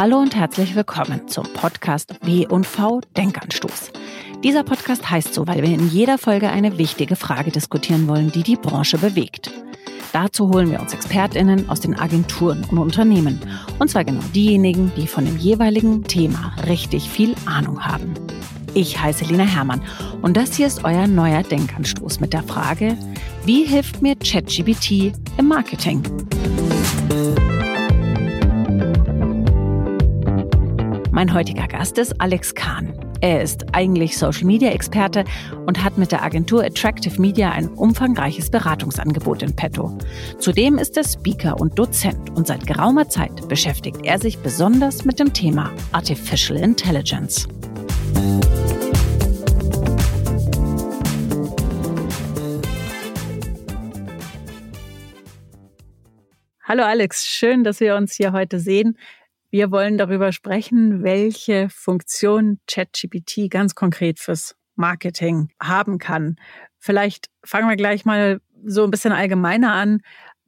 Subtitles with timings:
[0.00, 3.92] Hallo und herzlich willkommen zum Podcast W&V Denkanstoß.
[4.42, 8.42] Dieser Podcast heißt so, weil wir in jeder Folge eine wichtige Frage diskutieren wollen, die
[8.42, 9.52] die Branche bewegt.
[10.14, 13.40] Dazu holen wir uns Expertinnen aus den Agenturen und Unternehmen.
[13.78, 18.14] Und zwar genau diejenigen, die von dem jeweiligen Thema richtig viel Ahnung haben.
[18.72, 19.82] Ich heiße Lena Hermann
[20.22, 22.96] und das hier ist euer neuer Denkanstoß mit der Frage,
[23.44, 26.02] wie hilft mir ChatGBT im Marketing?
[31.20, 32.94] Mein heutiger Gast ist Alex Kahn.
[33.20, 35.26] Er ist eigentlich Social Media Experte
[35.66, 39.98] und hat mit der Agentur Attractive Media ein umfangreiches Beratungsangebot in petto.
[40.38, 45.20] Zudem ist er Speaker und Dozent und seit geraumer Zeit beschäftigt er sich besonders mit
[45.20, 47.46] dem Thema Artificial Intelligence.
[56.62, 58.96] Hallo Alex, schön, dass wir uns hier heute sehen.
[59.50, 66.36] Wir wollen darüber sprechen, welche Funktion ChatGPT ganz konkret fürs Marketing haben kann.
[66.78, 70.00] Vielleicht fangen wir gleich mal so ein bisschen allgemeiner an.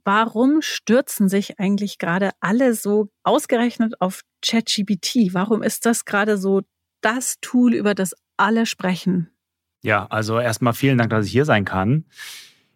[0.05, 5.35] Warum stürzen sich eigentlich gerade alle so ausgerechnet auf ChatGPT?
[5.35, 6.63] Warum ist das gerade so
[7.01, 9.31] das Tool, über das alle sprechen?
[9.83, 12.05] Ja, also erstmal vielen Dank, dass ich hier sein kann.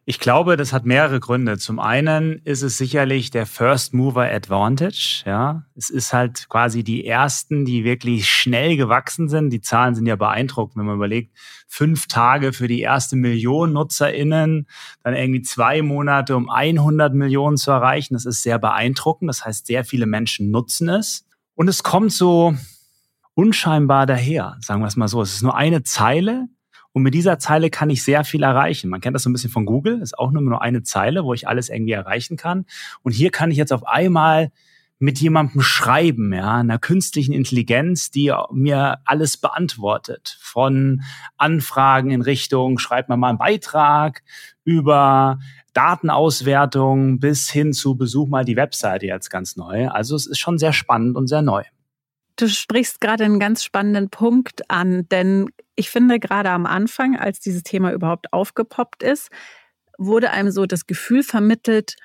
[0.08, 1.58] Ich glaube, das hat mehrere Gründe.
[1.58, 5.24] Zum einen ist es sicherlich der First Mover Advantage.
[5.26, 9.50] Ja, es ist halt quasi die ersten, die wirklich schnell gewachsen sind.
[9.50, 14.68] Die Zahlen sind ja beeindruckend, wenn man überlegt, fünf Tage für die erste Million NutzerInnen,
[15.02, 18.14] dann irgendwie zwei Monate, um 100 Millionen zu erreichen.
[18.14, 19.28] Das ist sehr beeindruckend.
[19.28, 21.26] Das heißt, sehr viele Menschen nutzen es.
[21.56, 22.54] Und es kommt so
[23.34, 25.20] unscheinbar daher, sagen wir es mal so.
[25.20, 26.46] Es ist nur eine Zeile,
[26.96, 28.88] und mit dieser Zeile kann ich sehr viel erreichen.
[28.88, 31.46] Man kennt das so ein bisschen von Google, ist auch nur eine Zeile, wo ich
[31.46, 32.64] alles irgendwie erreichen kann.
[33.02, 34.50] Und hier kann ich jetzt auf einmal
[34.98, 40.38] mit jemandem schreiben, ja, einer künstlichen Intelligenz, die mir alles beantwortet.
[40.40, 41.02] Von
[41.36, 44.22] Anfragen in Richtung, schreibt mir mal einen Beitrag
[44.64, 45.38] über
[45.74, 49.88] Datenauswertung bis hin zu Besuch mal die Webseite jetzt ganz neu.
[49.88, 51.62] Also es ist schon sehr spannend und sehr neu.
[52.36, 57.40] Du sprichst gerade einen ganz spannenden Punkt an, denn ich finde gerade am Anfang, als
[57.40, 59.28] dieses Thema überhaupt aufgepoppt ist,
[59.98, 61.96] wurde einem so das Gefühl vermittelt,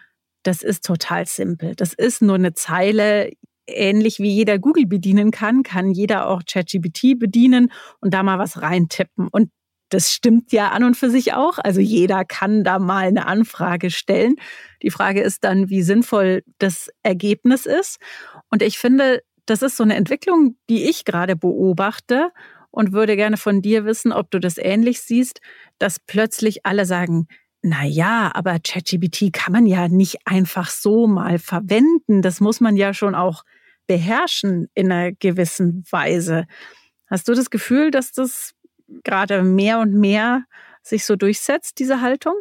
[0.43, 1.75] das ist total simpel.
[1.75, 3.31] Das ist nur eine Zeile,
[3.67, 8.61] ähnlich wie jeder Google bedienen kann, kann jeder auch ChatGPT bedienen und da mal was
[8.61, 9.27] reintippen.
[9.31, 9.51] Und
[9.89, 11.57] das stimmt ja an und für sich auch.
[11.57, 14.35] Also jeder kann da mal eine Anfrage stellen.
[14.81, 17.99] Die Frage ist dann, wie sinnvoll das Ergebnis ist.
[18.49, 22.31] Und ich finde, das ist so eine Entwicklung, die ich gerade beobachte
[22.71, 25.41] und würde gerne von dir wissen, ob du das ähnlich siehst,
[25.77, 27.27] dass plötzlich alle sagen,
[27.61, 32.21] na ja, aber ChatGPT kann man ja nicht einfach so mal verwenden.
[32.21, 33.43] Das muss man ja schon auch
[33.85, 36.47] beherrschen in einer gewissen Weise.
[37.07, 38.53] Hast du das Gefühl, dass das
[39.03, 40.45] gerade mehr und mehr
[40.81, 42.33] sich so durchsetzt, diese Haltung?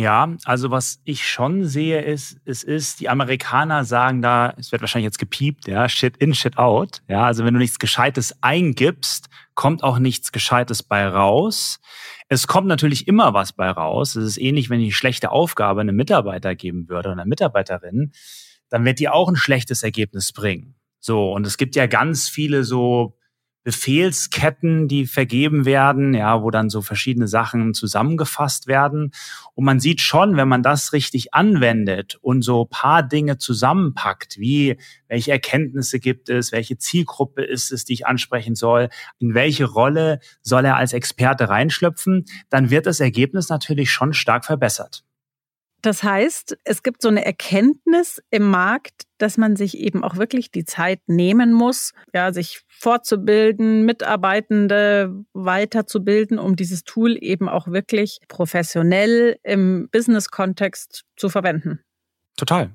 [0.00, 4.80] Ja, also was ich schon sehe, ist, es ist, die Amerikaner sagen da, es wird
[4.80, 7.02] wahrscheinlich jetzt gepiept, ja, shit in, shit out.
[7.06, 11.80] Ja, also wenn du nichts Gescheites eingibst, kommt auch nichts Gescheites bei raus.
[12.28, 14.16] Es kommt natürlich immer was bei raus.
[14.16, 18.12] Es ist ähnlich, wenn ich eine schlechte Aufgabe einem Mitarbeiter geben würde oder einer Mitarbeiterin,
[18.70, 20.76] dann wird die auch ein schlechtes Ergebnis bringen.
[20.98, 23.18] So, und es gibt ja ganz viele so
[23.62, 29.12] Befehlsketten, die vergeben werden, ja, wo dann so verschiedene Sachen zusammengefasst werden.
[29.54, 34.78] Und man sieht schon, wenn man das richtig anwendet und so paar Dinge zusammenpackt, wie
[35.08, 38.88] welche Erkenntnisse gibt es, welche Zielgruppe ist es, die ich ansprechen soll,
[39.18, 44.44] in welche Rolle soll er als Experte reinschlüpfen, dann wird das Ergebnis natürlich schon stark
[44.44, 45.04] verbessert.
[45.82, 50.50] Das heißt, es gibt so eine Erkenntnis im Markt, dass man sich eben auch wirklich
[50.50, 58.18] die Zeit nehmen muss, ja, sich fortzubilden, Mitarbeitende weiterzubilden, um dieses Tool eben auch wirklich
[58.28, 61.80] professionell im Business-Kontext zu verwenden.
[62.36, 62.74] Total.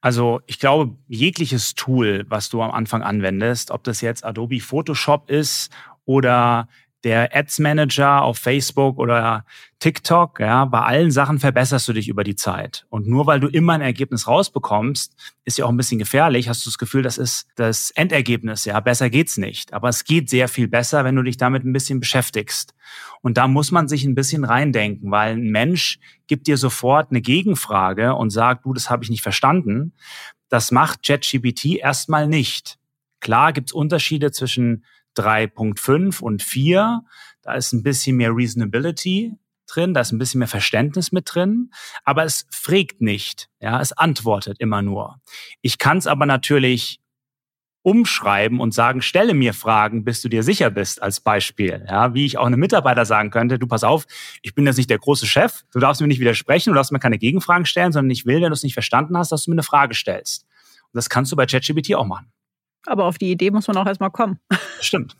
[0.00, 5.30] Also ich glaube, jegliches Tool, was du am Anfang anwendest, ob das jetzt Adobe Photoshop
[5.30, 5.72] ist
[6.04, 6.68] oder
[7.04, 9.44] der Ads Manager auf Facebook oder
[9.78, 12.86] TikTok, ja, bei allen Sachen verbesserst du dich über die Zeit.
[12.88, 15.14] Und nur weil du immer ein Ergebnis rausbekommst,
[15.44, 18.80] ist ja auch ein bisschen gefährlich, hast du das Gefühl, das ist das Endergebnis, ja,
[18.80, 19.74] besser geht's nicht.
[19.74, 22.74] Aber es geht sehr viel besser, wenn du dich damit ein bisschen beschäftigst.
[23.20, 27.20] Und da muss man sich ein bisschen reindenken, weil ein Mensch gibt dir sofort eine
[27.20, 29.92] Gegenfrage und sagt, du, das habe ich nicht verstanden.
[30.48, 32.78] Das macht ChatGPT erstmal nicht.
[33.20, 34.84] Klar gibt's Unterschiede zwischen
[35.16, 37.02] 3.5 und 4,
[37.42, 39.34] da ist ein bisschen mehr Reasonability
[39.66, 41.70] drin, da ist ein bisschen mehr Verständnis mit drin,
[42.04, 45.20] aber es fragt nicht, ja, es antwortet immer nur.
[45.62, 47.00] Ich kann es aber natürlich
[47.84, 51.84] umschreiben und sagen, stelle mir Fragen, bis du dir sicher bist, als Beispiel.
[51.86, 54.06] Ja, wie ich auch einem Mitarbeiter sagen könnte, du pass auf,
[54.40, 56.98] ich bin jetzt nicht der große Chef, du darfst mir nicht widersprechen, du darfst mir
[56.98, 59.56] keine Gegenfragen stellen, sondern ich will, wenn du es nicht verstanden hast, dass du mir
[59.56, 60.46] eine Frage stellst.
[60.84, 62.32] Und das kannst du bei ChatGPT auch machen.
[62.86, 64.38] Aber auf die Idee muss man auch erstmal kommen.
[64.84, 65.16] Stimmt.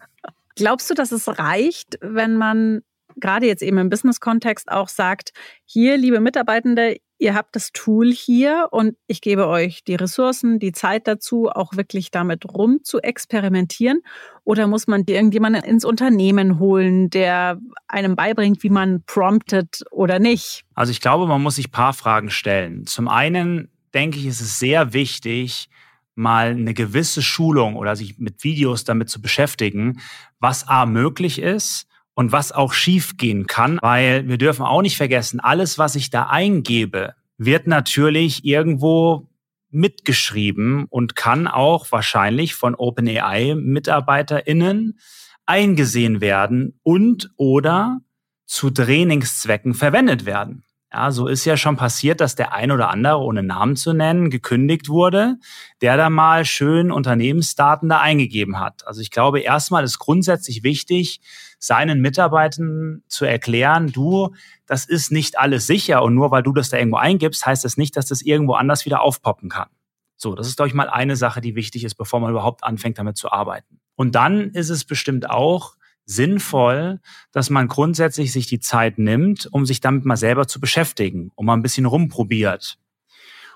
[0.57, 2.83] Glaubst du, dass es reicht, wenn man
[3.17, 5.33] gerade jetzt eben im Business-Kontext auch sagt,
[5.65, 10.73] hier, liebe Mitarbeitende, ihr habt das Tool hier und ich gebe euch die Ressourcen, die
[10.73, 14.01] Zeit dazu, auch wirklich damit rum zu experimentieren?
[14.45, 20.65] Oder muss man irgendjemanden ins Unternehmen holen, der einem beibringt, wie man promptet oder nicht?
[20.75, 22.87] Also ich glaube, man muss sich ein paar Fragen stellen.
[22.87, 25.69] Zum einen denke ich, ist es sehr wichtig,
[26.15, 30.01] mal eine gewisse Schulung oder sich mit Videos damit zu beschäftigen,
[30.39, 34.97] was A möglich ist und was auch schief gehen kann, weil wir dürfen auch nicht
[34.97, 39.29] vergessen, alles, was ich da eingebe, wird natürlich irgendwo
[39.71, 44.99] mitgeschrieben und kann auch wahrscheinlich von OpenAI MitarbeiterInnen
[45.47, 48.01] eingesehen werden und oder
[48.47, 50.65] zu Trainingszwecken verwendet werden.
[50.95, 54.31] Ja, so ist ja schon passiert, dass der ein oder andere, ohne Namen zu nennen,
[54.31, 55.39] gekündigt wurde,
[55.81, 58.87] der da mal schön Unternehmensdaten da eingegeben hat.
[58.87, 61.21] Also ich glaube, erstmal ist grundsätzlich wichtig,
[61.59, 64.37] seinen Mitarbeitern zu erklären, du,
[64.67, 67.77] das ist nicht alles sicher und nur weil du das da irgendwo eingibst, heißt das
[67.77, 69.71] nicht, dass das irgendwo anders wieder aufpoppen kann.
[70.17, 72.99] So, das ist, glaube ich, mal eine Sache, die wichtig ist, bevor man überhaupt anfängt,
[72.99, 73.81] damit zu arbeiten.
[73.97, 75.75] Und dann ist es bestimmt auch,
[76.07, 77.01] sinnvoll,
[77.33, 81.47] dass man grundsätzlich sich die Zeit nimmt, um sich damit mal selber zu beschäftigen, um
[81.47, 82.79] mal ein bisschen rumprobiert.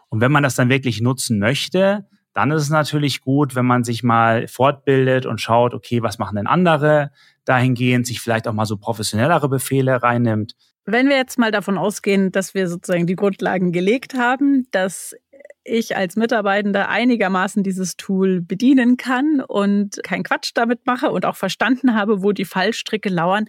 [0.09, 3.85] Und wenn man das dann wirklich nutzen möchte, dann ist es natürlich gut, wenn man
[3.85, 7.11] sich mal fortbildet und schaut, okay, was machen denn andere
[7.45, 10.55] dahingehend, sich vielleicht auch mal so professionellere Befehle reinnimmt.
[10.85, 15.15] Wenn wir jetzt mal davon ausgehen, dass wir sozusagen die Grundlagen gelegt haben, dass
[15.69, 21.37] ich als Mitarbeitender einigermaßen dieses Tool bedienen kann und keinen Quatsch damit mache und auch
[21.37, 23.47] verstanden habe, wo die Fallstricke lauern.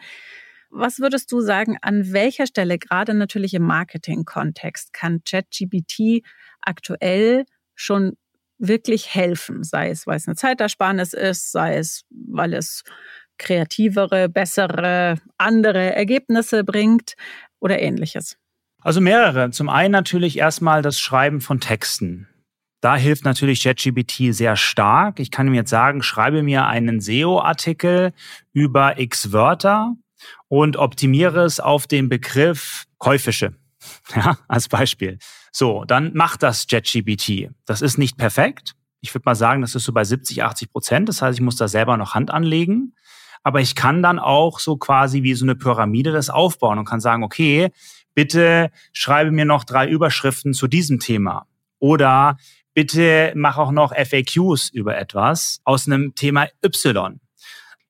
[0.69, 6.24] Was würdest du sagen, an welcher Stelle, gerade natürlich im Marketing-Kontext, kann ChatGPT
[6.62, 8.18] aktuell schon
[8.60, 9.63] wirklich helfen?
[9.63, 12.83] Sei es, weil es eine Zeitersparnis ist, sei es, weil es
[13.39, 17.16] kreativere, bessere, andere Ergebnisse bringt
[17.60, 18.38] oder ähnliches.
[18.81, 19.52] Also mehrere.
[19.52, 22.28] Zum einen natürlich erstmal das Schreiben von Texten.
[22.81, 25.20] Da hilft natürlich ChatGPT sehr stark.
[25.20, 28.14] Ich kann ihm jetzt sagen, schreibe mir einen SEO-Artikel
[28.54, 29.96] über x Wörter
[30.48, 33.56] und optimiere es auf den Begriff Käufische.
[34.16, 35.20] Ja, als Beispiel.
[35.52, 37.50] So, dann macht das ChatGPT.
[37.66, 38.76] Das ist nicht perfekt.
[39.02, 41.10] Ich würde mal sagen, das ist so bei 70, 80 Prozent.
[41.10, 42.94] Das heißt, ich muss da selber noch Hand anlegen.
[43.42, 47.00] Aber ich kann dann auch so quasi wie so eine Pyramide das aufbauen und kann
[47.00, 47.72] sagen, okay,
[48.14, 51.46] bitte schreibe mir noch drei Überschriften zu diesem Thema.
[51.80, 52.38] Oder
[52.74, 57.20] bitte mach auch noch FAQs über etwas aus einem Thema Y.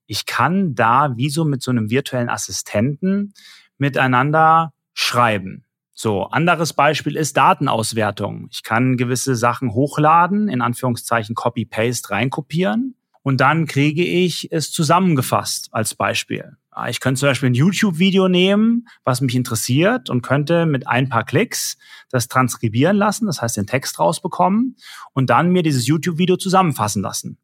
[0.05, 3.33] Ich kann da wie so mit so einem virtuellen Assistenten
[3.77, 5.65] miteinander schreiben.
[5.93, 8.47] So, anderes Beispiel ist Datenauswertung.
[8.51, 15.69] Ich kann gewisse Sachen hochladen, in Anführungszeichen Copy-Paste reinkopieren und dann kriege ich es zusammengefasst
[15.71, 16.55] als Beispiel.
[16.87, 21.25] Ich könnte zum Beispiel ein YouTube-Video nehmen, was mich interessiert und könnte mit ein paar
[21.25, 21.77] Klicks
[22.09, 24.75] das transkribieren lassen, das heißt den Text rausbekommen
[25.13, 27.37] und dann mir dieses YouTube-Video zusammenfassen lassen.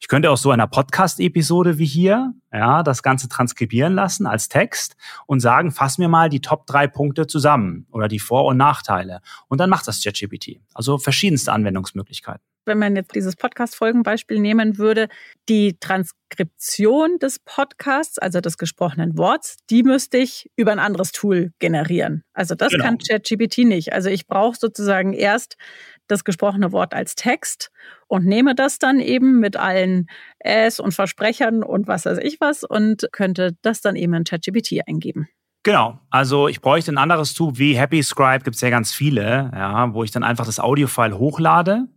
[0.00, 4.96] Ich könnte auch so einer Podcast-Episode wie hier, ja, das Ganze transkribieren lassen als Text
[5.26, 9.20] und sagen, fass mir mal die Top drei Punkte zusammen oder die Vor- und Nachteile.
[9.48, 10.60] Und dann macht das ChatGPT.
[10.72, 15.08] Also verschiedenste Anwendungsmöglichkeiten wenn man jetzt dieses Podcast-Folgenbeispiel nehmen würde,
[15.48, 21.52] die Transkription des Podcasts, also des gesprochenen Worts, die müsste ich über ein anderes Tool
[21.58, 22.22] generieren.
[22.32, 22.84] Also das genau.
[22.84, 23.92] kann ChatGPT nicht.
[23.92, 25.56] Also ich brauche sozusagen erst
[26.06, 27.70] das gesprochene Wort als Text
[28.06, 30.06] und nehme das dann eben mit allen
[30.38, 34.86] S und Versprechern und was weiß ich was und könnte das dann eben in ChatGPT
[34.86, 35.28] eingeben.
[35.64, 39.50] Genau, also ich bräuchte ein anderes Tool wie Happy Scribe, gibt es ja ganz viele,
[39.52, 41.88] ja, wo ich dann einfach das Audiofile hochlade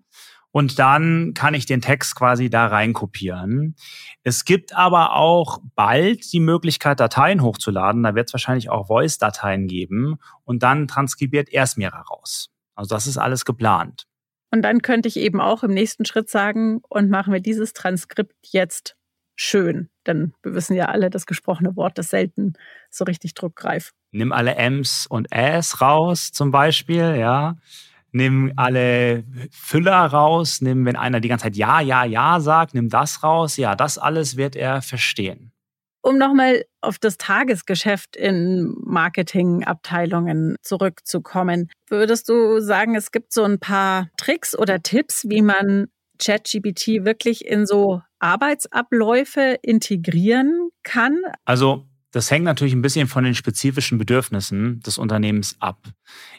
[0.52, 3.76] und dann kann ich den Text quasi da rein kopieren.
[4.24, 8.04] Es gibt aber auch bald die Möglichkeit, Dateien hochzuladen.
[8.04, 12.50] Da wird es wahrscheinlich auch Voice-Dateien geben und dann transkribiert er es mir raus.
[12.76, 14.08] Also das ist alles geplant.
[14.52, 18.36] Und dann könnte ich eben auch im nächsten Schritt sagen, und machen wir dieses Transkript
[18.42, 18.98] jetzt
[19.36, 19.90] schön.
[20.06, 22.54] Denn wir wissen ja alle, das gesprochene Wort ist selten
[22.90, 23.94] so richtig druckreif.
[24.12, 27.56] Nimm alle M's und Äs raus, zum Beispiel, ja
[28.12, 32.90] nimm alle Füller raus, nimm, wenn einer die ganze Zeit Ja, Ja, Ja sagt, nimm
[32.90, 33.58] das raus.
[33.58, 35.52] Ja, das alles wird er verstehen.
[36.04, 43.60] Um nochmal auf das Tagesgeschäft in Marketingabteilungen zurückzukommen, würdest du sagen, es gibt so ein
[43.60, 45.88] paar Tricks oder Tipps, wie man
[46.18, 51.20] ChatGPT wirklich in so Arbeitsabläufe integrieren kann?
[51.46, 55.88] Also das hängt natürlich ein bisschen von den spezifischen Bedürfnissen des Unternehmens ab.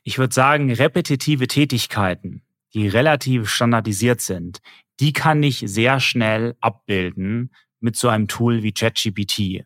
[0.04, 2.42] Ich würde sagen, repetitive Tätigkeiten,
[2.74, 4.60] die relativ standardisiert sind,
[5.00, 9.64] die kann ich sehr schnell abbilden mit so einem Tool wie ChatGPT.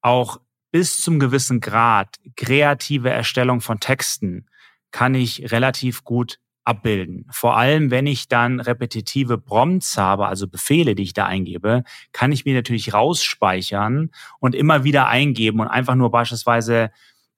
[0.00, 4.46] Auch bis zum gewissen Grad kreative Erstellung von Texten
[4.90, 7.26] kann ich relativ gut abbilden.
[7.30, 12.32] Vor allem, wenn ich dann repetitive Prompts habe, also Befehle, die ich da eingebe, kann
[12.32, 16.90] ich mir natürlich rausspeichern und immer wieder eingeben und einfach nur beispielsweise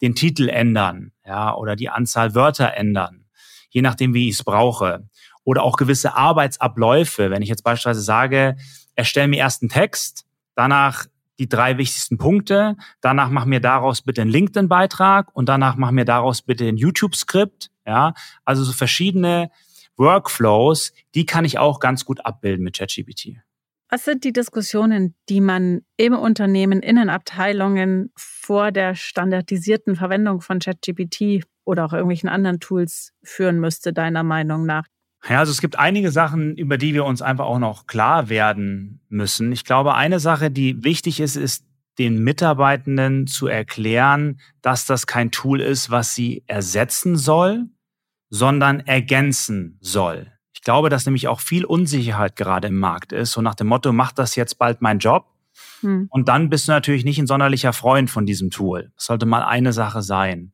[0.02, 3.25] den Titel ändern, ja, oder die Anzahl Wörter ändern,
[3.71, 5.09] je nachdem, wie ich es brauche.
[5.45, 7.31] Oder auch gewisse Arbeitsabläufe.
[7.31, 8.57] Wenn ich jetzt beispielsweise sage,
[8.95, 11.07] erstelle mir erst einen Text, danach
[11.38, 16.05] die drei wichtigsten Punkte, danach mach mir daraus bitte einen LinkedIn-Beitrag und danach mach mir
[16.05, 18.14] daraus bitte ein YouTube-Skript ja,
[18.45, 19.50] also so verschiedene
[19.97, 23.37] Workflows, die kann ich auch ganz gut abbilden mit ChatGPT.
[23.91, 30.41] Was sind die Diskussionen, die man im Unternehmen, in den Abteilungen vor der standardisierten Verwendung
[30.41, 34.87] von ChatGPT oder auch irgendwelchen anderen Tools führen müsste, deiner Meinung nach?
[35.28, 39.00] Ja, also es gibt einige Sachen, über die wir uns einfach auch noch klar werden
[39.09, 39.52] müssen.
[39.52, 41.64] Ich glaube, eine Sache, die wichtig ist, ist
[41.99, 47.66] den Mitarbeitenden zu erklären, dass das kein Tool ist, was sie ersetzen soll,
[48.31, 50.33] sondern ergänzen soll.
[50.52, 53.93] Ich glaube, dass nämlich auch viel Unsicherheit gerade im Markt ist, so nach dem Motto,
[53.93, 55.26] macht das jetzt bald mein Job?
[55.81, 56.09] Hm.
[56.11, 58.90] Und dann bist du natürlich nicht ein sonderlicher Freund von diesem Tool.
[58.97, 60.52] Das sollte mal eine Sache sein.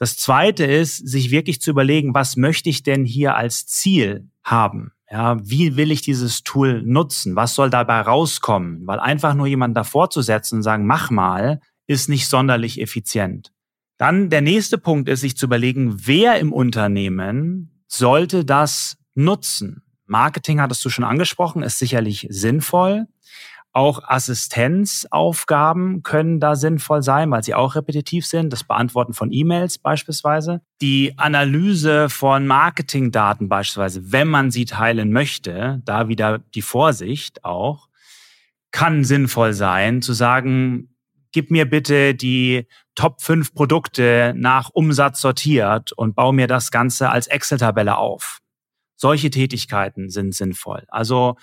[0.00, 4.92] Das zweite ist, sich wirklich zu überlegen, was möchte ich denn hier als Ziel haben?
[5.10, 7.36] Ja, wie will ich dieses Tool nutzen?
[7.36, 8.86] Was soll dabei rauskommen?
[8.86, 13.52] Weil einfach nur jemanden davor zu setzen und sagen, mach mal, ist nicht sonderlich effizient.
[13.98, 19.82] Dann der nächste Punkt ist, sich zu überlegen, wer im Unternehmen sollte das nutzen?
[20.06, 23.06] Marketing hattest du schon angesprochen, ist sicherlich sinnvoll.
[23.72, 28.52] Auch Assistenzaufgaben können da sinnvoll sein, weil sie auch repetitiv sind.
[28.52, 30.60] Das Beantworten von E-Mails beispielsweise.
[30.80, 37.88] Die Analyse von Marketingdaten beispielsweise, wenn man sie teilen möchte, da wieder die Vorsicht auch,
[38.72, 40.90] kann sinnvoll sein, zu sagen,
[41.32, 47.10] gib mir bitte die Top 5 Produkte nach Umsatz sortiert und baue mir das Ganze
[47.10, 48.38] als Excel-Tabelle auf.
[48.96, 50.84] Solche Tätigkeiten sind sinnvoll.
[50.88, 51.36] Also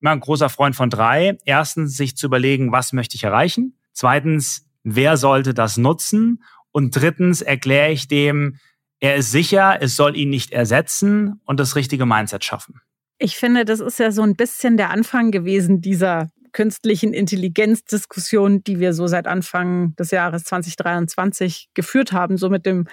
[0.00, 1.36] immer ein großer Freund von drei.
[1.44, 3.78] Erstens, sich zu überlegen, was möchte ich erreichen?
[3.92, 6.42] Zweitens, wer sollte das nutzen?
[6.70, 8.56] Und drittens erkläre ich dem,
[9.00, 12.80] er ist sicher, es soll ihn nicht ersetzen und das richtige Mindset schaffen.
[13.18, 18.80] Ich finde, das ist ja so ein bisschen der Anfang gewesen dieser künstlichen Intelligenzdiskussion, die
[18.80, 22.86] wir so seit Anfang des Jahres 2023 geführt haben, so mit dem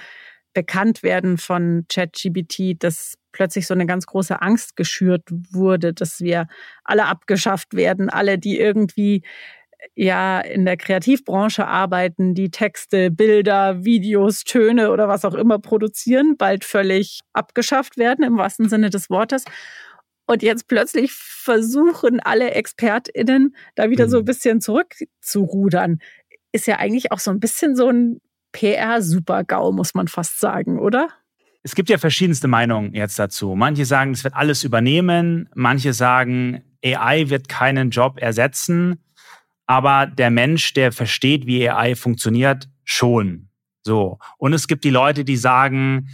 [0.55, 6.47] Bekanntwerden von ChatGBT, dass plötzlich so eine ganz große Angst geschürt wurde, dass wir
[6.83, 9.21] alle abgeschafft werden, alle, die irgendwie
[9.93, 16.37] ja in der Kreativbranche arbeiten, die Texte, Bilder, Videos, Töne oder was auch immer produzieren,
[16.37, 19.43] bald völlig abgeschafft werden im wahrsten Sinne des Wortes.
[20.25, 24.25] Und jetzt plötzlich versuchen alle ExpertInnen da wieder so ein mhm.
[24.25, 25.99] bisschen zurückzurudern.
[26.51, 28.21] Ist ja eigentlich auch so ein bisschen so ein
[28.55, 31.09] PR-Super-GAU, muss man fast sagen, oder?
[31.61, 33.55] Es gibt ja verschiedenste Meinungen jetzt dazu.
[33.55, 35.49] Manche sagen, es wird alles übernehmen.
[35.55, 39.03] Manche sagen, AI wird keinen Job ersetzen.
[39.65, 43.49] Aber der Mensch, der versteht, wie AI funktioniert, schon.
[43.83, 44.19] So.
[44.37, 46.07] Und es gibt die Leute, die sagen,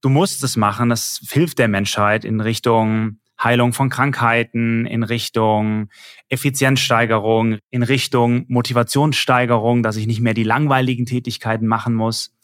[0.00, 0.88] du musst es machen.
[0.88, 5.88] Das hilft der Menschheit in Richtung Heilung von Krankheiten, in Richtung
[6.28, 12.36] Effizienzsteigerung, in Richtung Motivationssteigerung, dass ich nicht mehr die langweiligen Tätigkeiten machen muss.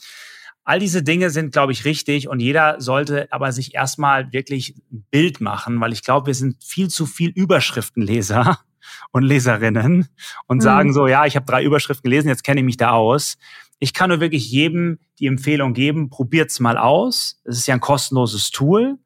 [0.65, 5.05] All diese Dinge sind, glaube ich, richtig und jeder sollte aber sich erstmal wirklich ein
[5.11, 8.59] Bild machen, weil ich glaube, wir sind viel zu viel Überschriftenleser
[9.13, 10.09] und Leserinnen
[10.47, 10.63] und mhm.
[10.63, 13.37] sagen so, ja, ich habe drei Überschriften gelesen, jetzt kenne ich mich da aus.
[13.79, 17.43] Ich kann nur wirklich jedem die Empfehlung geben, probiert's mal aus.
[17.45, 18.99] Es ist ja ein kostenloses Tool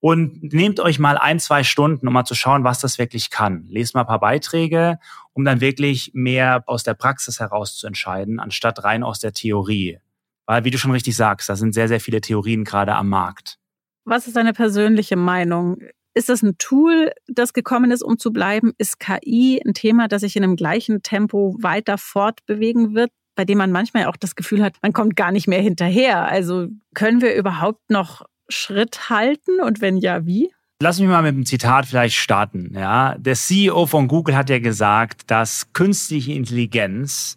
[0.00, 3.66] und nehmt euch mal ein, zwei Stunden, um mal zu schauen, was das wirklich kann.
[3.68, 4.98] Lest mal ein paar Beiträge,
[5.34, 9.98] um dann wirklich mehr aus der Praxis heraus zu entscheiden, anstatt rein aus der Theorie.
[10.46, 13.58] Weil, wie du schon richtig sagst, da sind sehr, sehr viele Theorien gerade am Markt.
[14.04, 15.76] Was ist deine persönliche Meinung?
[16.14, 18.72] Ist das ein Tool, das gekommen ist, um zu bleiben?
[18.78, 23.58] Ist KI ein Thema, das sich in einem gleichen Tempo weiter fortbewegen wird, bei dem
[23.58, 26.26] man manchmal auch das Gefühl hat, man kommt gar nicht mehr hinterher?
[26.26, 30.50] Also können wir überhaupt noch Schritt halten und wenn ja, wie?
[30.82, 32.72] Lass mich mal mit einem Zitat vielleicht starten.
[32.74, 37.36] Ja, der CEO von Google hat ja gesagt, dass künstliche Intelligenz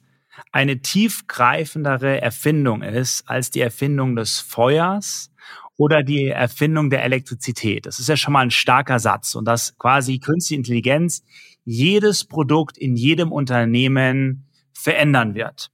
[0.51, 5.29] eine tiefgreifendere Erfindung ist als die Erfindung des Feuers
[5.75, 7.85] oder die Erfindung der Elektrizität.
[7.85, 11.23] Das ist ja schon mal ein starker Satz und dass quasi künstliche Intelligenz
[11.65, 15.72] jedes Produkt in jedem Unternehmen verändern wird.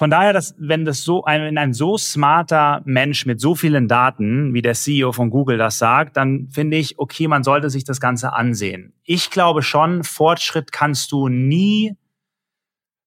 [0.00, 3.86] Von daher, dass, wenn das so ein, wenn ein so smarter Mensch mit so vielen
[3.86, 7.84] Daten, wie der CEO von Google das sagt, dann finde ich, okay, man sollte sich
[7.84, 8.94] das Ganze ansehen.
[9.04, 11.98] Ich glaube schon, Fortschritt kannst du nie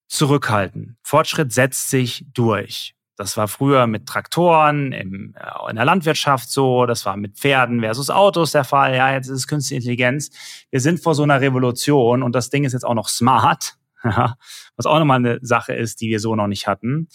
[0.07, 0.95] zurückhalten.
[1.01, 2.93] Fortschritt setzt sich durch.
[3.15, 7.79] Das war früher mit Traktoren im, äh, in der Landwirtschaft so, das war mit Pferden
[7.79, 8.95] versus Autos der Fall.
[8.95, 10.29] Ja, jetzt ist es künstliche Intelligenz.
[10.69, 13.79] Wir sind vor so einer Revolution und das Ding ist jetzt auch noch smart.
[14.75, 17.07] was auch nochmal eine Sache ist, die wir so noch nicht hatten.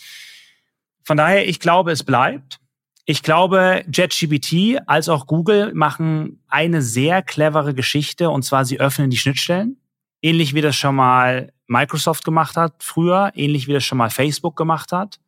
[1.05, 2.61] Von daher, ich glaube, es bleibt.
[3.05, 9.09] Ich glaube, JetGPT als auch Google machen eine sehr clevere Geschichte und zwar sie öffnen
[9.09, 9.81] die Schnittstellen.
[10.21, 14.57] Ähnlich wie das schon mal Microsoft gemacht hat früher, ähnlich wie das schon mal Facebook
[14.57, 15.19] gemacht hat.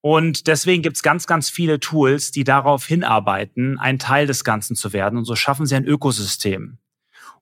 [0.00, 4.92] Und deswegen gibt's ganz, ganz viele Tools, die darauf hinarbeiten, ein Teil des Ganzen zu
[4.92, 5.18] werden.
[5.18, 6.78] Und so schaffen sie ein Ökosystem.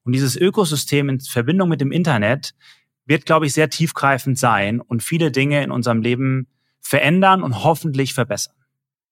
[0.04, 2.54] Und dieses Ökosystem in Verbindung mit dem Internet
[3.04, 6.46] wird, glaube ich, sehr tiefgreifend sein und viele Dinge in unserem Leben
[6.80, 8.54] verändern und hoffentlich verbessern.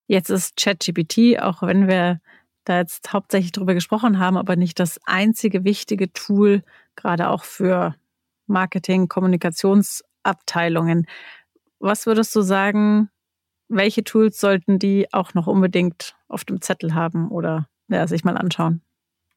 [0.07, 2.21] Jetzt ist ChatGPT, auch wenn wir
[2.65, 6.63] da jetzt hauptsächlich drüber gesprochen haben, aber nicht das einzige wichtige Tool,
[6.97, 7.95] gerade auch für
[8.47, 11.07] Marketing, Kommunikationsabteilungen.
[11.79, 13.09] Was würdest du sagen,
[13.69, 18.37] welche Tools sollten die auch noch unbedingt auf dem Zettel haben oder ja, sich mal
[18.37, 18.83] anschauen?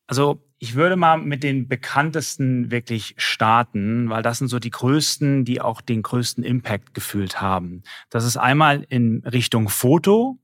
[0.08, 5.44] Also ich würde mal mit den bekanntesten wirklich starten, weil das sind so die größten,
[5.44, 7.84] die auch den größten Impact gefühlt haben.
[8.10, 10.40] Das ist einmal in Richtung Foto,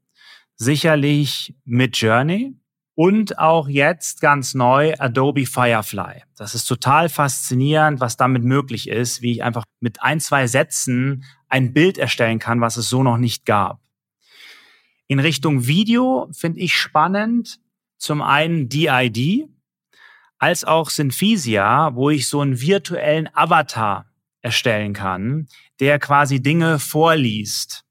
[0.56, 2.54] sicherlich mit Journey
[2.96, 6.24] und auch jetzt ganz neu Adobe Firefly.
[6.36, 11.24] Das ist total faszinierend, was damit möglich ist, wie ich einfach mit ein, zwei Sätzen
[11.48, 13.80] ein Bild erstellen kann, was es so noch nicht gab.
[15.08, 17.62] In Richtung Video finde ich spannend
[18.00, 19.48] zum einen DID,
[20.40, 24.06] als auch Synthesia, wo ich so einen virtuellen Avatar
[24.42, 25.48] erstellen kann,
[25.80, 27.84] der quasi Dinge vorliest.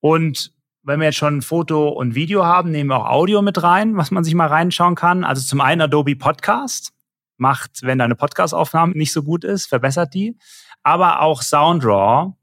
[0.00, 3.96] Und wenn wir jetzt schon Foto und Video haben, nehmen wir auch Audio mit rein,
[3.96, 5.24] was man sich mal reinschauen kann.
[5.24, 6.92] Also zum einen Adobe Podcast
[7.36, 10.38] macht, wenn deine Podcast-Aufnahme nicht so gut ist, verbessert die.
[10.82, 12.36] Aber auch Soundraw.io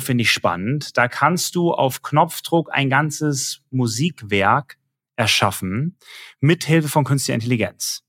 [0.00, 0.96] finde ich spannend.
[0.96, 4.78] Da kannst du auf Knopfdruck ein ganzes Musikwerk
[5.18, 5.96] erschaffen
[6.40, 8.02] mit Hilfe von künstlicher Intelligenz.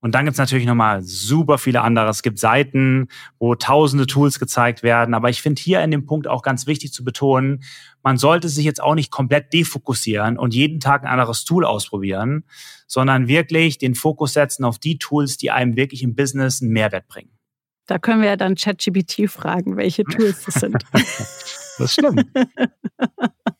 [0.00, 2.08] Und dann gibt's natürlich nochmal super viele andere.
[2.08, 5.14] Es gibt Seiten, wo tausende Tools gezeigt werden.
[5.14, 7.64] Aber ich finde hier in dem Punkt auch ganz wichtig zu betonen,
[8.02, 12.44] man sollte sich jetzt auch nicht komplett defokussieren und jeden Tag ein anderes Tool ausprobieren,
[12.86, 17.08] sondern wirklich den Fokus setzen auf die Tools, die einem wirklich im Business einen Mehrwert
[17.08, 17.30] bringen.
[17.86, 20.84] Da können wir ja dann ChatGPT fragen, welche Tools das sind.
[21.78, 22.26] das stimmt.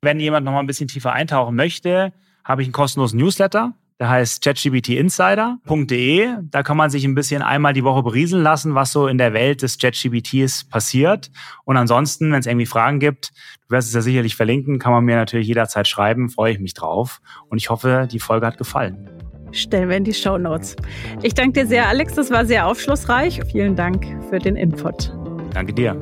[0.00, 2.12] Wenn jemand noch mal ein bisschen tiefer eintauchen möchte,
[2.44, 3.74] habe ich einen kostenlosen Newsletter.
[3.98, 6.28] Der heißt chatgptinsider.de.
[6.42, 9.32] Da kann man sich ein bisschen einmal die Woche berieseln lassen, was so in der
[9.32, 11.32] Welt des ChatGPTs passiert.
[11.64, 13.32] Und ansonsten, wenn es irgendwie Fragen gibt,
[13.66, 16.28] du wirst es ja sicherlich verlinken, kann man mir natürlich jederzeit schreiben.
[16.28, 17.20] Freue ich mich drauf.
[17.48, 19.10] Und ich hoffe, die Folge hat gefallen.
[19.50, 20.76] Stellen wir in die Show Notes.
[21.22, 22.14] Ich danke dir sehr, Alex.
[22.14, 23.40] Das war sehr aufschlussreich.
[23.50, 25.12] Vielen Dank für den Input.
[25.52, 26.00] Danke dir.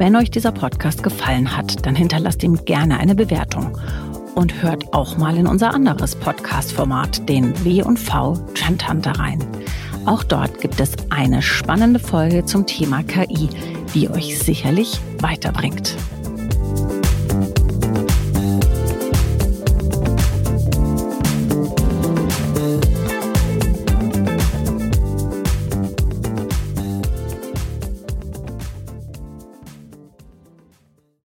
[0.00, 3.76] Wenn euch dieser Podcast gefallen hat, dann hinterlasst ihm gerne eine Bewertung
[4.34, 9.46] und hört auch mal in unser anderes Podcast-Format, den W&V Trend Hunter rein.
[10.06, 13.50] Auch dort gibt es eine spannende Folge zum Thema KI,
[13.92, 15.94] die euch sicherlich weiterbringt.